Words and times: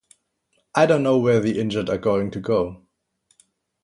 I 0.73 0.87
don't 0.87 1.03
know 1.03 1.19
where 1.19 1.39
the 1.39 1.59
injured 1.59 1.87
are 1.87 1.99
going 1.99 2.31
to 2.31 2.39
go. 2.39 2.87